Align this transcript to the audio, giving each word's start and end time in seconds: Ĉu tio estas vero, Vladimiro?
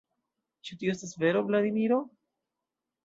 Ĉu 0.69 0.77
tio 0.79 0.95
estas 0.97 1.13
vero, 1.25 1.43
Vladimiro? 1.51 2.01